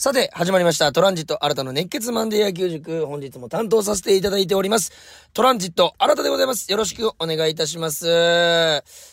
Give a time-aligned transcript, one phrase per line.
[0.00, 0.92] さて、始まりました。
[0.92, 3.04] トランジット新たの熱血マンデー野球塾。
[3.04, 4.92] 本日も担当させていただいております。
[5.34, 6.70] トランジット新たでございます。
[6.70, 8.06] よろしくお願いいたします。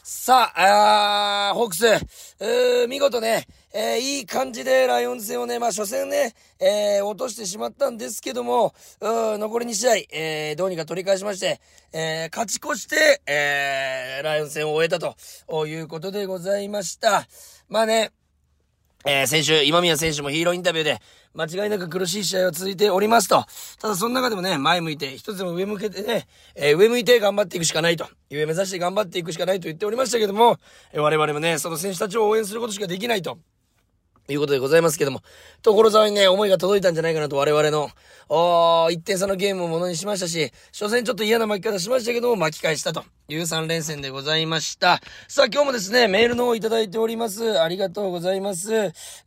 [0.04, 11.62] さあ、あーホークス、えー、見事ね、えー、いい感じでライオンズ戦をね、まあ初戦ね、えー、落としてしまったんですけども、う残り2試合、えー、どうにか取り返しまして、
[11.94, 17.28] え、勝ち越して、えー、ライオンズ戦を終えたということでございました。
[17.70, 18.12] まあね、
[19.08, 21.00] えー、先週、今宮選手もヒーローインタビューで、
[21.36, 23.46] 間違いなく苦しい試合は続いておりますと。
[23.80, 26.26] ただその中でもね、前向いて、一つでも上向けてね、
[26.56, 28.08] えー、上向いて頑張っていくしかないと。
[28.32, 30.58] 上目指して頑張っていくしかないと言っておりましたけども、
[30.92, 33.38] えー、我々もね、その選手たちを応援することしかできないと。
[34.28, 35.22] いうことでございますけども、
[35.62, 37.90] 所沢にね、思いが届いたんじゃないかなと我々の、
[38.28, 45.02] おー1点差のゲームをものにしましたし、初戦ちょっと嫌な巻き方しましたけども、巻き返したという3連戦でございました。
[45.28, 47.60] さあ、今日もですね、メールの方いただいております。
[47.60, 48.74] ありがとうございます。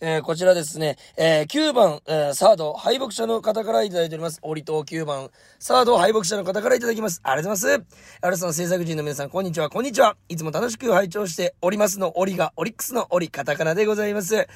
[0.01, 4.39] えー、こちらですね、えー、9番、えー、サード、敗北者の方からいただいております。
[4.43, 7.21] オリト9番、サード、敗北者の方からいただきます。
[7.25, 8.19] ありがとうございます。
[8.21, 10.17] アルソン制作人の皆さん、こんにちは、こんにちは。
[10.29, 14.37] いつも楽しく拝聴しておりますの、オリが、オリックスのオリ、カタカナでございます。
[14.37, 14.47] 8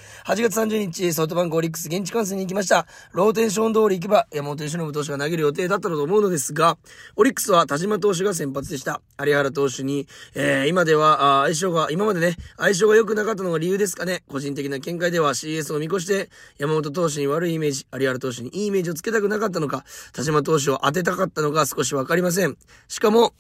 [0.43, 2.87] 月30日、ソフトバンクオリックス現地観戦に行きました。
[3.13, 6.79] ローテーション通り行けば、山本由伸投手が投げる予定だったのと思うのですが、
[7.17, 9.01] オリックスは田島投手が先発でした。
[9.33, 14.23] 有原投手に、えー、今では、相性が、今までね、相性が良くなかったのが理由ですかね。
[14.29, 22.57] 個人的な見解では CS を見越して、山本投手に悪いイメージ、有原投手にいいイメージをつけたくなかったのか、田島投手を当てたかったのか少しわかりません。
[22.89, 23.35] しかも、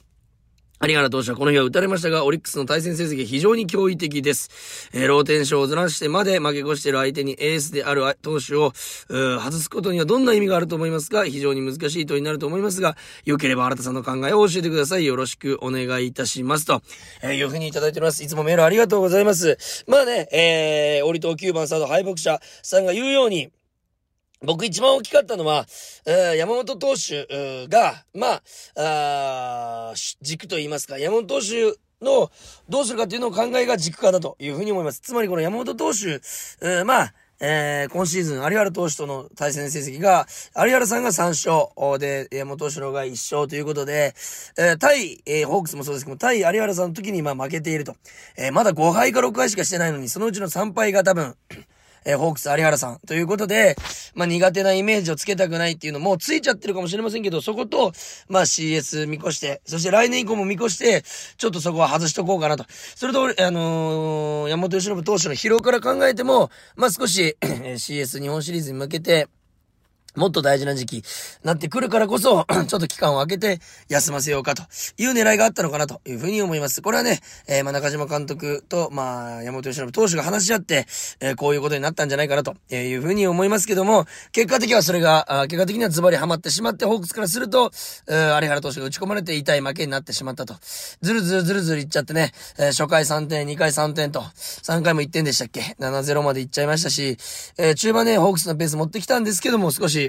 [0.85, 4.91] 有原投手はこの日は打たれましたが、オリックスの対戦成績非常に驚異的です。
[4.93, 11.25] えー、ローテンションをずらしてまで負け越している相手にエースである投手を、外すことにはどんな意味があると思いますか？
[11.25, 15.05] 非常に難しい問いになると思いますが、良ければ新田さんの考えを教えてください。
[15.05, 16.67] よろしくお願いいたします。
[16.67, 16.83] と、
[17.23, 18.25] えー、いうふうにいただいております。
[18.25, 19.85] いつもメールありがとうございます。
[19.87, 23.53] まあね、えー、オリト9番サード敗北者さんが言うように、
[24.45, 25.67] 僕一番大きかったのは、
[26.05, 28.43] えー、山本投手が、まあ、
[28.77, 32.31] あ軸と言いますか、山本投手の
[32.69, 35.01] どうするかっていうのを考えが軸かなというふうに思います。
[35.01, 36.21] つまりこの山本投手、
[36.61, 41.31] えー、まあ、えー、今シーズン、有原投手との対戦成績が、有原さんが3
[41.75, 44.15] 勝で、山本投手の方が1勝ということで、
[44.57, 47.97] えー、対、えー、ホークスもそうですけども、対有原さんの時にまあ負けていると。
[48.37, 51.35] えー、まだ5敗か6敗しかしてないのに、そのうちの3敗が多分、
[52.05, 53.77] えー、ホークス有原さんということで、
[54.15, 57.93] まあ、苦手なイメージをつけたくないっていうのもついちゃってるかもしれませんけど、そこと、
[58.29, 61.03] まあ、CS 見越して、そして来年以降も見越して、
[61.37, 62.65] ちょっとそこは外しとこうかなと。
[62.69, 69.29] それと、あのー、山本由伸投手の疲労から考えても、まあ、少し CS 日本シリーズに向けて、
[70.17, 71.05] もっと大事な時期
[71.43, 74.63] なってくるからこそ、 ちょっと期間を空けて休ませようかと
[74.99, 76.83] いう狙いがあったのかなというふうに思います。
[76.83, 80.87] これはね、えー、まあ、中島監督と、まあ、山本由伸投手が話し合って、
[81.21, 87.71] えー、こういうことになったんじゃないかなというふうに思いますけども、結果的にはそれが、結果的にはズバリハマってしまって、ホークスからすると、
[88.09, 90.55] 有原投手が打ち込まれて痛い負けになってしまったと。
[91.01, 97.17] ずるずるずるずるいっちゃってね、えー、初回3点、2回3点と、3回も1点でしたっけ ?7-0 までいっちゃいましたし、
[97.59, 100.02] えー、中盤ね、ホークスのペース持ってきたんですけども、少し、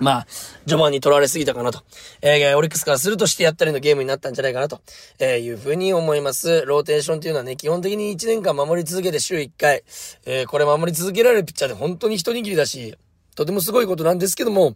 [0.00, 0.26] まあ、
[0.66, 1.82] 序盤に取られすぎたかなと。
[2.22, 4.80] えー、オリックスからするとしてやったりのゲームになったんじゃないかなと、
[5.18, 6.64] えー、いうふうに思います。
[6.64, 9.84] ローテーションっていうのはね、基本的に1年間守り続けて週1回、
[10.24, 12.96] えー、これ守り続けられるピッチャーで本当に一握りだし、
[13.36, 14.74] とてもすごいことなんですけども、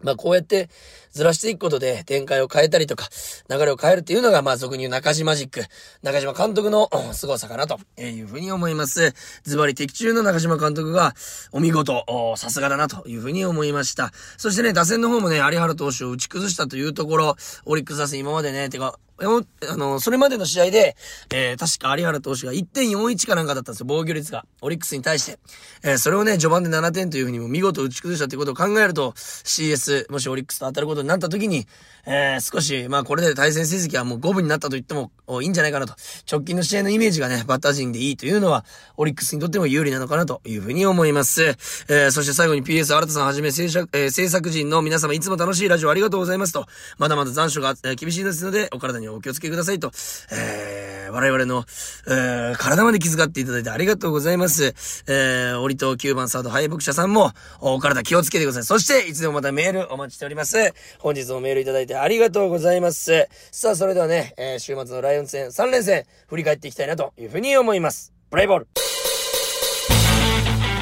[0.00, 0.70] まあこうやって
[1.12, 3.08] ずらしていくことで展開を変えたりとか、
[3.48, 5.64] 流れを変えるっていうのが、まあ俗に言う中島ジック、
[6.02, 9.14] 中島監督の凄さかなというふうに思います。
[9.44, 11.14] ズバリ的中の中島監督が
[11.52, 12.04] お見事、
[12.36, 14.12] さすがだなというふうに思いました。
[14.36, 20.96] そしてね、打線の方もね、有原投手を打ち崩したというところ、オリックス打線今までね、てか、あの、それまでの試合で、
[21.32, 24.44] えー、確か有原投手が1.41かなんかだったんですよ、防御率が。
[24.60, 25.38] オリックスに対して。
[25.82, 31.66] えー、それをね、序盤で7点というふうにも見事打ち崩したということを考えると、CS、もしオリックスと当たることになった時に、
[32.06, 35.10] えー、少し、まあこれで対戦成績はもう5分になったと言っても
[35.42, 35.94] いいんじゃないかなと。
[36.30, 38.64] 直近の試合のイメージがね、バッター陣でいいというのは、
[38.96, 41.42] オリックスにとっても有利なのかなというふうに思います。
[41.88, 46.66] えー、そして最後に PS 新田さんはじめ制作、えー、制作陣の皆様いつも楽しいラジオありがとうございますと。
[46.98, 49.92] まだまだ残暑が、えー、厳しいですので、お体にお気をつけくださいと。
[50.32, 51.64] えー、我々の、
[52.06, 54.74] えー、体まで気遣っていただいてありがとうございます。
[55.08, 58.64] えー、折と9番サード敗北者さんも、お体気をつけてください。
[58.64, 60.56] そして、いつでもまたメールお待ちしております。
[60.98, 63.28] 本日もメールいただいてありがとうございます。
[63.50, 68.12] さあ、それではね、えー、週末のライオンズ戦3連戦、振り返っていきたいなというふうに思います。
[68.30, 68.68] プレイボール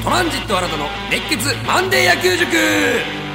[0.02, 3.25] トランジット新たの熱血マンデー野球塾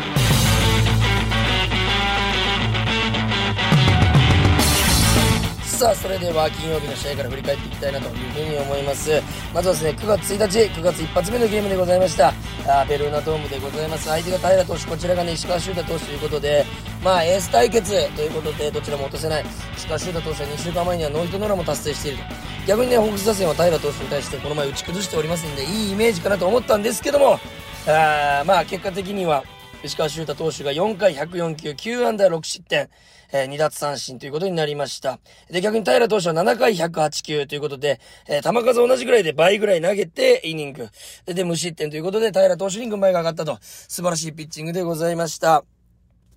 [5.81, 9.19] さあ、それでは金曜日の試合から振り返っていきたいなというふうに思います。
[9.51, 12.35] まずはですね、9月1日、9月一発目のゲームでございました。
[12.67, 14.07] あベルーナドームでございます。
[14.07, 16.67] 相手が平投手、こちらがね、石川修太投手ということで、
[17.03, 19.45] まあ、エース対決ということで、どちらも落とせない。
[19.75, 22.23] 石川修太投手は2週間前にはノーヒットノーランも達成していると。
[22.67, 27.39] 逆にね、ホークス打線は平投手に対してこの前打ち崩しておりますんで、いいイメージかなと思ったんですけども、
[27.87, 29.43] あまあ、結果的には、
[29.83, 32.89] 石川修太投手が4回104球、9安打6失点、
[33.31, 35.19] えー、2奪三振ということになりました。
[35.49, 40.87] で、逆に平投手は7回108球ということで、えー、球数同じぐらいで倍ぐらい投げて、イニング。
[41.25, 45.63] で、無失点ということで、平投手に軍配が上がったと、素晴らしいピッチングでございました。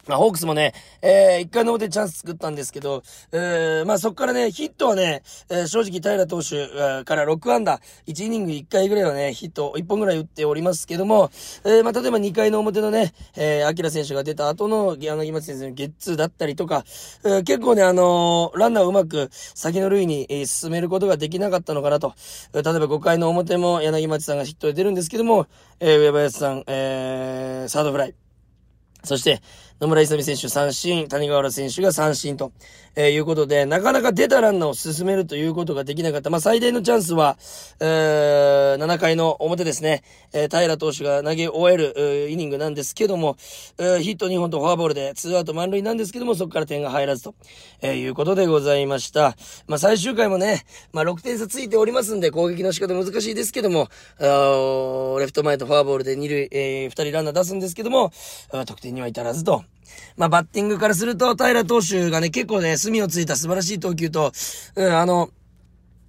[0.07, 3.03] まあ、ホークスもね、えー、一回の表チャンス作ったんですけど、
[3.33, 11.31] えー、まあそこからね、ヒットはね、えー、正直平投手から6安打、1イニング1回ぐらいはね、ヒット1本ぐらい打っておりますけども、
[11.65, 16.85] えー、まあ例えば2回の表のね、えー、アキラ選手が出た後の柳町先生のゲッツーだったりとか、
[17.25, 22.15] えー、結構ね、あのー、ランナーをうまく先の塁に、えー、進めることができなかったのかなと。
[22.53, 25.47] えー、例えば5回の表も柳町さんがヒットで出るんですけども、
[25.81, 28.15] えー、上林さん、えー、サードフライ。
[29.05, 29.43] そして、
[29.81, 32.53] 野村勇選手三振、谷川原選手が三振と、
[32.95, 36.31] えー、いうことで、なかなか出たランナーを進めるということができなかった。
[36.31, 37.37] まあ、最大のチャンスは、
[37.81, 43.37] えー、7回の表ですね、えー、平投手が投げ終える、えー、イニングなんですけども、
[43.79, 47.35] えー、ヒット2本とフォアボールで、ツーアウト満塁なんですけども、そこから点が入らずと、
[47.83, 49.37] えー、いうことでございました。
[49.67, 50.63] まあ、最終回もね、
[50.93, 53.89] まあ、6点差ついておりますんで、攻撃の仕方難しいですけども、
[54.21, 58.13] あレフト前とフォアボールで2塁、えー、2人ランナー出すんですけども、
[58.67, 59.64] 得点には至らずと、
[60.17, 64.33] まあ、バッティングからすると、平投手がね、結構ね、隅をついた素晴らしい投球と、
[64.77, 65.31] うん、あの、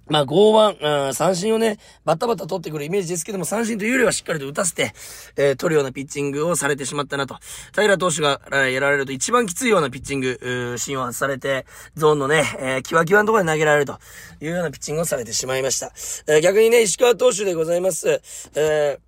[0.08, 4.92] まあ、剛腕、うん、三振をね、バタバタ取ってくるイメージですけども、三振というよりはしっかりと打たせて、
[5.36, 7.36] えー、取るようなピッチングをされてしまったなと。
[7.74, 11.66] 平投手が、やられると一番きついようなピッチング、う芯を外されて、
[11.96, 13.98] ゾーンのね、えー、キワキワのところで投げられると
[14.40, 15.92] いうようなピッチングをされてしまいました。
[16.32, 18.20] えー、逆にね、石川投手でございます。
[18.54, 19.05] えー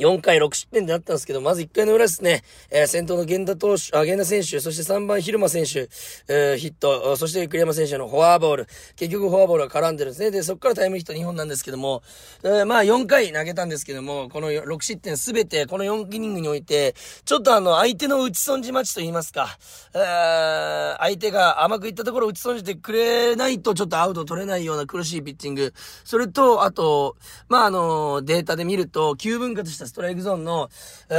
[0.00, 5.88] 4回6失点であったんですけど、まず1回の裏ですね、えー、先頭の源田投手、あ、源田選手、そして3番広間選手、
[6.28, 8.66] えー、ヒット、そして栗山選手のフォアボール、
[8.96, 10.30] 結局フォアボールが絡んでるんですね。
[10.30, 12.02] で、そこからタイムヒット2本なんですけども、
[12.42, 16.94] えー、まあ4回投げたんですけども、この6失点すべて、この4イニングにおいて、
[17.24, 19.58] ちょっとあの、相手の打ち損じ待ちと言いますか、
[19.94, 25.72] えー、相手が甘くいったところ打ち損じてくれないと、ちょっとアウト取れないような苦しいピッチング。
[26.04, 27.16] それと、あと、
[27.48, 30.70] まああの、データで見ると、9分割したストライクゾーンの、
[31.10, 31.14] え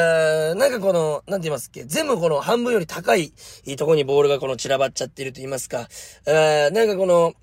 [0.54, 3.34] ー、なんかこの、なんて言いますっけ、全部この半分より高い
[3.78, 5.90] とこにボールがこの散らばっちゃってると言いますか、
[6.26, 7.34] えー、なんかこの、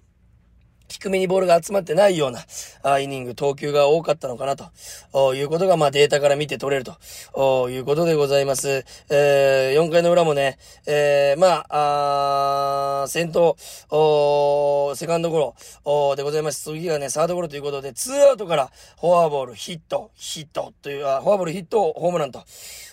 [0.88, 2.40] 低めにボールが集まってないような、
[2.82, 6.84] あイニング、投球が多かったのかなと、いうことが、まあ、データから見て取れる
[7.32, 8.84] と、いうことでございます。
[9.10, 13.56] えー、4回の裏もね、えー、まあ、あ先頭、
[14.96, 15.54] セカンドゴ
[15.84, 16.62] ロ、でございます。
[16.62, 18.70] 次がね、サードゴロということで、ツーアウトから
[19.00, 22.44] フォアボール、ヒット、ヒットという、あフォアボール、ヒット、ホームランと、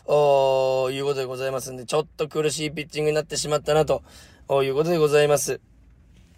[0.08, 4.04] おいうことでございますんで、ちょっと苦しいピッチングになってしまったなと、
[4.64, 5.75] いうことでございます。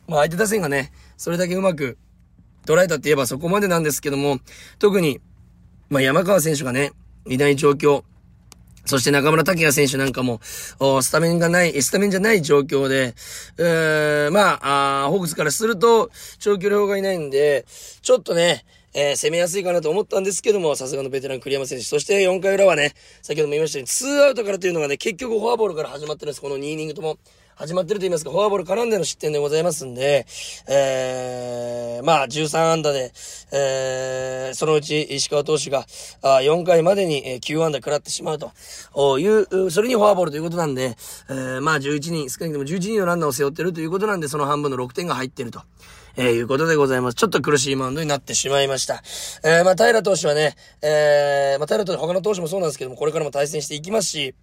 [0.08, 1.98] まあ相手打線がね、それだけうまく
[2.66, 4.40] 捉えたって言えばそこまでなんですけども、
[4.80, 5.20] 特に、
[5.90, 6.92] まあ山川選手がね、
[7.28, 8.04] いない状況、
[8.88, 13.14] そして中村拓也選手なんかも、スタメンがない、スタメンじゃない状況で、
[13.58, 16.10] えー、まあ、あホークスからすると、
[16.40, 17.66] 長距離砲がいないんで、
[18.02, 18.64] ちょっとね、
[18.94, 21.84] えー、攻めやすいかなと思ったんですけども、さすがのベテラン栗山選手。
[21.84, 26.42] そして4回裏はね、先ほども言いましたように、2アウトからというのがね、結局フォアボールから始まってるんです。
[26.42, 27.18] この2イニングとも。
[27.58, 30.28] 始まってると言いますか、フォアボール絡んでの失点でございますんで、
[30.70, 33.12] えー、まあ、13安打で、
[33.52, 35.88] えー、そのうち石川投手が、
[36.22, 38.52] あ4回までに9安打食らってしまうと
[39.18, 40.96] いう、それにフォアボールということなんで、
[41.30, 45.64] えー、まあ、11人、少なくとも11人のランナーを背負ってるということなんで、その半分の6点が入ってると。
[46.16, 47.16] えー、いうことでございます。
[47.16, 49.04] ちょっと苦しいマウンドになってしまいました。
[49.44, 54.36] えー、まあ、平投手はね、えー、まあ、平投手、他の投手もそうなんですけども、これからも対戦していきますし、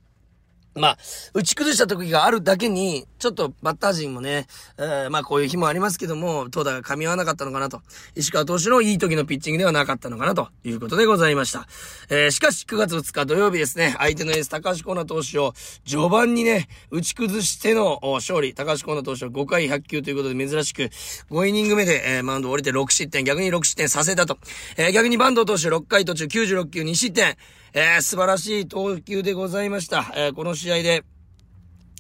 [0.77, 0.99] まあ、
[1.35, 7.81] 打ち崩した時があるだけに、ちょっとバッター陣もね、えー、まあこういう日もありますけども、投打が噛み合わなかったのかなと。
[8.17, 11.67] 石川投手のいい時のピッチングではなかったのかなということでございました。
[12.11, 15.55] えー、しかし9月2日土曜日ですね、相手のエース高橋光成投手を
[15.87, 18.55] 序盤にね、打ち崩しての勝利。
[18.55, 20.91] 高橋光成投手は5回100球ということで珍しく、
[21.31, 24.39] 5イニング目で、えー、マウンドを降りて6失点、逆に6失点させたと。
[24.77, 27.37] えー、逆にバンド投手6回途中96球2失点。
[27.77, 30.13] えー、素晴らしい投球でございました。
[30.15, 31.03] えー、この試合で、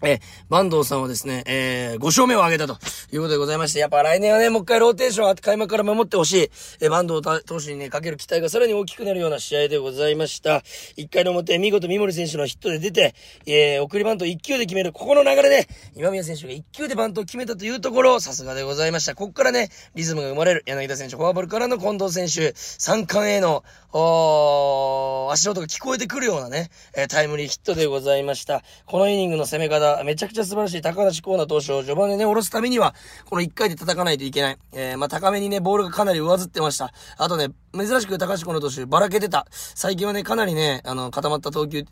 [0.06, 0.20] え
[0.50, 2.78] 坂東さんはですね、えー、5勝目を挙げたと
[3.12, 10.62] いうことでございまして、やっぱ来年はね、もう一回ローテーションあって開幕から守ってほしい、えー、坂東投手にね、かける期待がさらに大きくなるような試合でございました。
[10.96, 13.14] 1回の表、見事三森選手のヒットで出て、
[13.46, 19.14] えー、送りバント1球で決める、ここの流れで、今宮選手が1球でバントを決めたというところ、さすがでございました。
[19.14, 28.62] ここからね、リズムが生まれる、柳田選手、フォアボールからの近藤選手、三冠への、お足音が聞こえてくるようなね、えー、タイムリーヒットでございました。
[28.86, 32.94] このイニングの攻め方、めちゃくちゃ素晴らしい高梨光成投手を序盤でね、下ろすためには、
[33.26, 34.58] この1回で叩かないといけない。
[34.72, 36.92] えー、まあ、高めにね、ボールがかなり上ずってました。
[37.18, 39.46] あとね、珍しく高橋光成投手、ばらけてた。
[39.50, 41.84] 最近はね、かなりね、あの、固まった投球、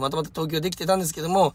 [0.00, 1.52] まとまった投球できてたんですけども、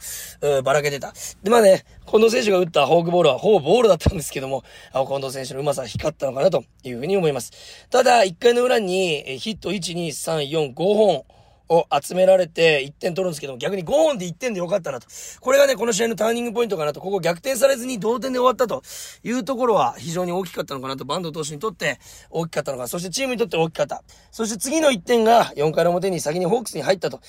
[0.63, 1.13] ばらけてた。
[1.43, 7.87] で、まあね、近藤選手が打ったフォークボールはほぼボールだったんですけども、近藤選手のうまさ光ったのかなというふうに思います。
[7.89, 11.23] ただ、1回の裏に、ヒット1、2、3、4、5本、
[11.69, 15.07] を集められて1点取るんですけども、逆に5本で1点でよかったなと。
[15.39, 17.01] これがね、この試合のターニングポイントかなと。
[17.01, 18.83] ここ逆転されずに同点で終わったと
[19.23, 21.05] いうところは非常に大きかったのかなと。
[21.05, 22.87] バンド投手にとって大きかったのか。
[22.87, 24.03] そしてチームにとって大きかった。
[24.31, 27.19] そして次の1点が4回の表に先にホークスに入ったと。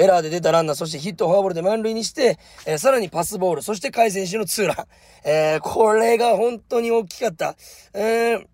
[0.00, 4.76] エラーで出たランナー、そしてヒット、フォアボールで満塁にして、えー、さらにパスボール、そして海選手のツーラン。
[5.24, 7.56] えー、これが本当に大きかった。
[7.92, 8.46] えー、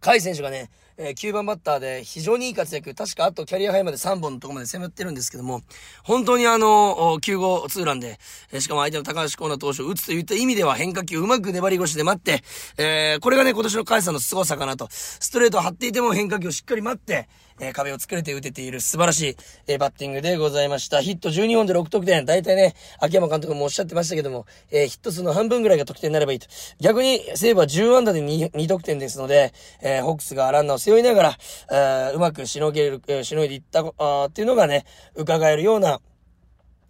[0.00, 0.70] 海選手がね、
[1.02, 2.94] えー、9番バッターで非常にいい活躍。
[2.94, 5.62] 確かあとキャリアハイまで3本のとこまで迫ってるんですけども、
[6.04, 8.18] 本当にあの、9号ツーランで、
[8.52, 12.42] えー、しかも相手の高橋光成投手を打つといった意味では変化球をうまく粘り腰で待って、
[12.76, 14.88] えー、これがね、今年の甲斐さんの凄さかなと。
[14.90, 19.36] ストレートを張っていても変化球をしっかり待って、えー、壁を作れて打てている素晴らしい、
[19.66, 21.00] えー、バッティングでございました。
[21.02, 22.24] ヒット12本で6得点。
[22.24, 26.46] 大体ね、秋山監督もおっしゃってましたけども、えー、ヒット数の半分ぐらいが得点になればいいと。
[26.80, 29.52] 逆に、西武は10安打で 2, 2得点ですので、
[29.82, 36.00] え、ホックスがランナーを背負いながら、え、うまくしのげる、え、しのいでいった、あっていうのがね、伺えるような、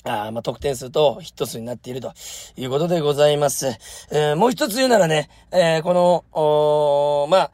[0.05, 2.15] あまあ、得点数とヒット数になっていると
[2.57, 3.67] いうことでございます。
[4.11, 7.51] えー、もう一つ言うならね、えー、この、おまあ、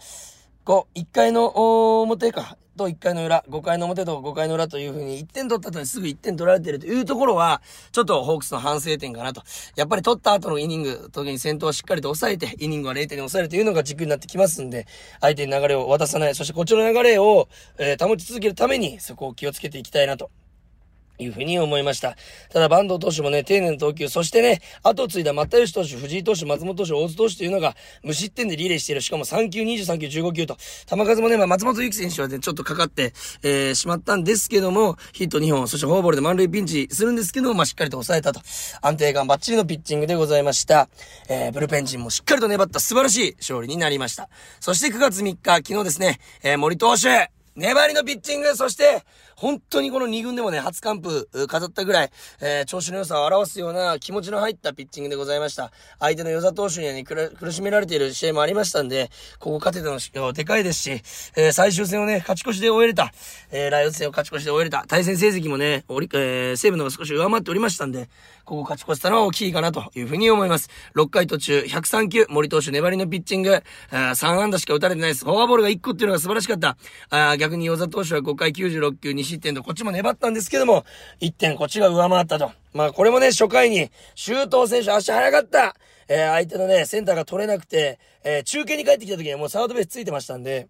[0.65, 9.43] こう、1回の表か、と1回の裏、5回の表と5回の裏というふうに1点取った後にすぐ1点取られてるというところは、ちょっとホークスの反省点かなと。
[9.75, 14.87] やっぱり取った後のイニング、特に先頭をしっかりと抑えて、イニングは0点に抑えるというのが軸になってきますんで、
[15.21, 20.31] 相手に流れを渡さない、そしてこっちの流れを、えー、保ち続けるために、そこを気をつけていきたいなと。
[21.19, 22.17] いうふうに思いました。
[22.51, 29.01] ただ、坂東投手もね、丁寧な投球、そしてね、後を継いだ又吉投手、藤井投手、松本投手、大津投手というのが、無失点でリレーしている。
[29.01, 30.57] しかも3球、23球、15球と、
[30.89, 38.41] 球数もね、まあ、松本幸選手はね、ちょっとかかって、えー、しまったんですけども、ヒット2本、そしてフォアボールで満塁ピンチするんですけども、まあ、しっかりと抑えたと。
[38.83, 40.89] 安定感バッチリのピッチングでございました。
[41.29, 44.29] えー、ブルペン陣もしっかりと粘った素晴らしい勝利になりました。
[44.61, 49.03] そして9月3日、昨日ですね、えー、森投手、粘りのピッチング、そして、
[49.35, 52.11] 本当にこの2軍でもね、初完封飾ったぐらい、
[52.41, 55.73] えー、調子の良さを表すような気持ちの入ったピッチングでございました。
[55.99, 60.91] 相手の与座投手にはね、苦しめられている試合もありましたんで、ここ勝てたのでかいですし、
[61.37, 63.13] えー、最終戦をね、勝ち越しで終えれた、
[63.51, 68.09] えー、ライオン戦を勝ち越しで終えれた、対戦成績もね、おり、えー、西武の方が少し上回っておりましたんで、
[68.47, 70.71] ここ勝ち越したのは大きいかなというふうに思います。
[70.95, 75.27] 6回途中、103球、森投手粘りのピッチング、えー、3安打しか打たれてないです。
[75.27, 76.79] フォアボールが1個っていうのが素晴らしかった。
[77.11, 80.85] あ逆に与座投手は5回96球2失点と、こっちも粘粘ったんですけども、
[81.21, 82.53] 1点こっちが上回ったと。
[82.73, 85.75] まあこれもね、初回に、周東選手足早かった
[86.09, 90.69] えー、相手のね、センターが取れなくて、えー、中継に帰ってきた時にはもうサードベースついてましたんで、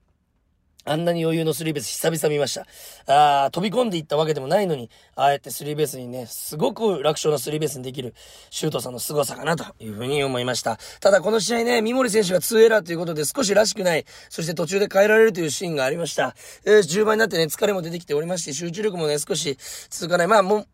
[0.86, 3.12] あんなに余裕のスリーベース久々見ました。
[3.12, 8.14] ああ、飛び込んでいったわけでもないのに、ああやってスリーベースにね、すごく楽勝なスリーベースにできる、
[8.50, 10.78] シュートさんの凄さかなというふうに思いました。
[11.00, 16.36] ただこの試合ね、三森選手が2エラーということで少しらしくない、そして途中で変えられるというシーンがありました。
[16.64, 19.58] えー、10倍になってね、疲れも出てきておりまして、集中力もね、少し
[19.90, 20.28] 続かない。
[20.28, 20.66] まあ、もう、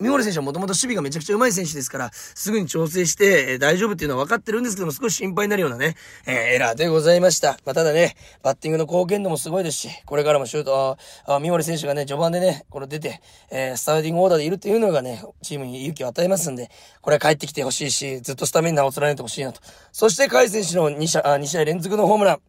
[0.00, 5.94] 三森選手はもともと守備がめちゃくちゃ上手い選手ですから、すぐに調整して、えー、大丈夫っていうのは分かってるんですけども、少し心配になるようなね、
[6.26, 7.58] えー、エラーでございました。
[7.66, 16.70] まあ、ただね、バッティングの貢献度もすごいですし、これからもシュート、あ三森選手がね、序盤でね、これ出て、えー、スターティングオーダーでいるっていうのがね、チームに勇気を与えますんで、
[17.02, 19.60] これは帰ってきてほしいし、ずっとスタメン名を連ねてほしいなと。
[19.92, 22.40] そして、甲斐選手の2試あ2試合連続のホームラン。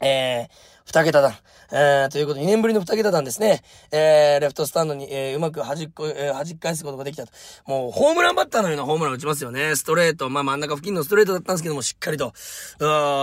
[0.00, 1.34] えー、二桁弾。
[1.74, 3.62] えー、ということで、2年ぶりの二桁弾ですね。
[3.90, 7.32] えー、レフトスタンドに、えー、うまく弾っこ、えー、弾き返すことができたと。
[7.66, 9.74] もう、ホームランバッターのようなホームラン打ちますよね。
[9.74, 12.32] ストレート、まあ真ん中付近のストレートだったんですけども、しっかりと、う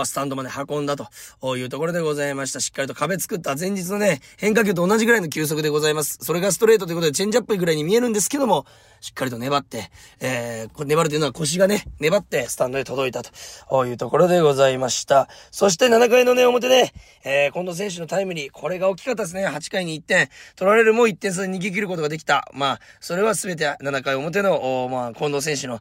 [0.06, 2.60] スタンドまで運んだというところでございました。
[2.60, 6.18] しっかりと壁作った前日のね、変化球と同じぐらいの球速でございます。
[6.20, 8.66] それがストレートということで、チェンジアップぐらいに見えるんですけども、
[9.00, 9.90] しっかりと粘って、
[10.20, 15.28] えー、粘るというのは腰がね、粘ってスタンドへ届いたというところでございました。
[15.50, 16.92] そして7回のね、表で、
[17.24, 18.50] えー、近藤選手のタイムリー。
[18.50, 19.46] これが大きかったですね。
[19.46, 20.28] 8回に1点。
[20.56, 22.48] 取られるも1点差で逃げ切ることができた。
[22.52, 25.80] まあ、それは全て7回表の、まあ、近藤選手の、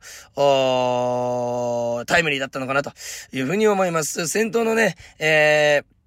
[2.06, 2.92] タイムリーだったのかなと
[3.32, 4.28] いうふうに思います。
[4.28, 5.99] 先頭のね、えー、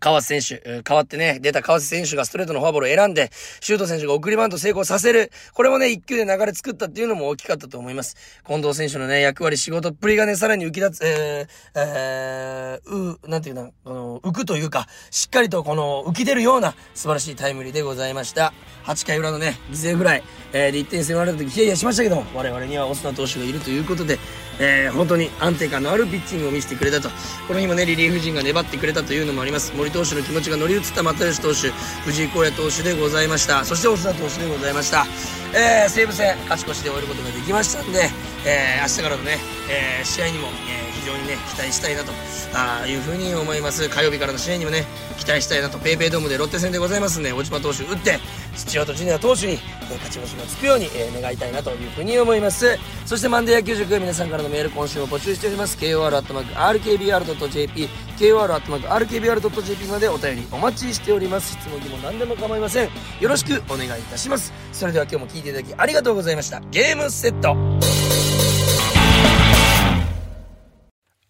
[0.00, 5.30] 川瀬選手、変わってね、出た川瀬選手がストレートのフォアボールを選んで、シュート選手が送りバント成功させる。
[5.52, 8.16] これもね、一球で流れ作ったっていうのも大きかったと思います。
[8.46, 18.52] 近藤選手のね、役割、仕事っぷりがね、さらに浮き立つ、えー、えー、う、なんていうの、この、浮くというか、しっかりとこの、浮き出るような素晴らしいタイムリーでございました。
[18.84, 20.22] 8回裏のね、犠牲フライ、
[20.52, 24.18] えー、で1点迫られた時、ヒヤヒヤしましたけども、我々にはオスナ投手がいるということで、
[24.58, 27.08] えー、本当に安定感のあるピッチングを見せてくれたと。
[27.48, 29.72] この日もね、リリーフ陣が粘ってくれたというのもあります。
[29.84, 31.70] 森投手の気持ちが乗り移った又吉投手、
[32.04, 33.66] 藤井耕也投手でございました。
[33.66, 35.04] そして大田投手でございました。
[35.52, 38.08] えー、西武戦、勝ち越しで終えることができましたんで、
[38.46, 39.38] えー、明日からのね、
[39.68, 42.12] えー、試合にも、えー、非常にね、期待したいなと
[42.54, 43.90] あいうふうに思います。
[43.90, 44.86] 火曜日からの試合にもね、
[45.18, 48.18] 期待したいなと、ペイペイドームでロッテ戦でございますんで、小島投手打って、
[48.56, 49.58] 土屋とジュニア投手に、え
[49.94, 52.78] 勝ち星がつくように、え願いたいなというふうに思います。
[53.06, 55.76] そしてマンデー野球塾、皆さんからのメール今週も募集しております。
[55.78, 56.28] kor.rkbr.jp、
[58.18, 61.52] kor.rkbr.jp までお便りお待ちしております。
[61.52, 62.90] 質問にも何でも構いません。
[63.20, 64.52] よろしくお願いいたします。
[64.72, 66.60] それでは今日も聞いていただきありがとうございました。
[66.70, 68.03] ゲームセット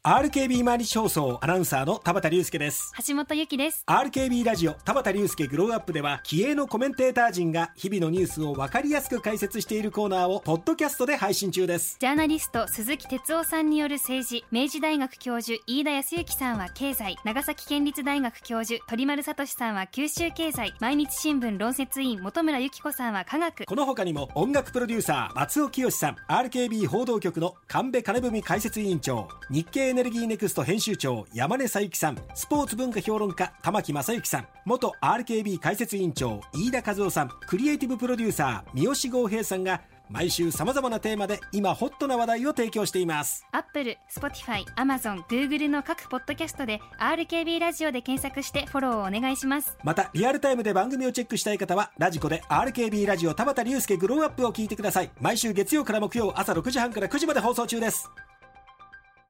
[0.07, 2.93] RKB 毎日放送アナウンサーの田畑隆介です。
[3.07, 3.85] 橋本由紀です。
[3.87, 11.97] RKB ラジオ田畑隆介グローアップでは気鋭のコメンテーター陣が日々のニュースを分かりやすく解説しているコーナーをポッドキャストで配信中です。
[11.99, 23.65] ジャーナリスト鈴木哲夫さんによる政治明治大学教授飯田康之さんは経済長崎県立大学教授鳥丸聡さんは九州経済毎日新聞論説委員本村由紀子さんは科学。
[23.65, 32.19] この他にも音楽プロデューサー松尾清さん RKB 報道局の神戸金史解説委員長日経エネルギー Next 編集長山根小雪さん。
[32.35, 34.49] スポーツ文化評論家玉木正之さん。
[34.65, 37.29] 元 RKB 解説委員長飯田和郎さん。
[37.47, 43.47] クリエイティブプロデューサー三好剛平さんが毎週さまざまなテーマで今ホットな話題を提供しています。
[43.53, 49.79] アップル、スポティファイ、アマゾン、グーグルの各ポッドキャストで RKB ラジオで検索してフォローをお願いします。
[49.85, 55.11] またリアルタイムで番組をチェックしたい方はラジコで RKB ラジオ田畑竜介 Grow Up を聞いてください。
[55.21, 58.11] 毎週月曜から木曜朝6時半から9時まで放送中です